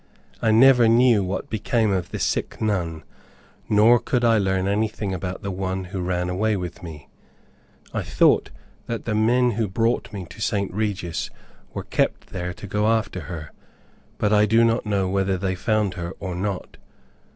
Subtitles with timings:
[0.41, 3.03] I never knew what became of the sick nun,
[3.69, 7.07] nor could I learn anything about the one who ran away with me.
[7.93, 8.49] I thought
[8.87, 10.73] that the men who brought me to St.
[10.73, 11.29] Regis,
[11.75, 13.51] were kept there to go after her,
[14.17, 16.77] but I do not know whether they found her or not.